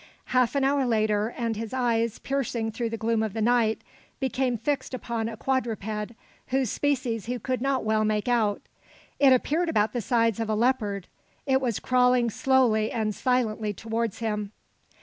[0.33, 3.83] Half an hour later, and his eyes, piercing through the gloom of the night,
[4.19, 6.13] became fixed upon a quadruped,
[6.47, 8.63] whose species he could not well make out.
[9.19, 11.07] It appeared about the size of a leopard.
[11.45, 14.53] It was crawling slowly and silently towards him.